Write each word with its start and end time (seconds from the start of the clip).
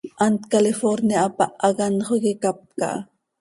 Hant 0.23 0.37
Califórnia 0.53 1.19
hapáh 1.23 1.53
hac 1.63 1.77
anxö 1.87 2.13
iiqui 2.15 2.33
capca 2.43 2.87
ha. 2.93 2.97